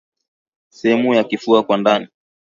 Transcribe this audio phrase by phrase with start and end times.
[0.71, 2.07] sehemu ya kifua kwa ndani